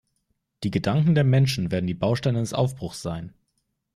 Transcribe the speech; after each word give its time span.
Die 0.63 0.71
Gedanken 0.71 1.13
der 1.13 1.23
Menschen 1.23 1.69
werden 1.69 1.85
die 1.85 1.93
Bausteine 1.93 2.39
des 2.39 2.55
Aufbruchs 2.55 3.03
sein. 3.03 3.35